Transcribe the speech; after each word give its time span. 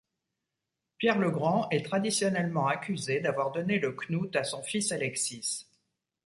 Pierre 0.97 1.19
le 1.19 1.29
Grand 1.29 1.69
est 1.69 1.85
traditionnellement 1.85 2.65
accusé 2.65 3.19
d'avoir 3.19 3.51
donné 3.51 3.77
le 3.77 3.91
knout 4.09 4.35
à 4.35 4.43
son 4.43 4.63
fils 4.63 4.91
Alexis. 4.91 5.67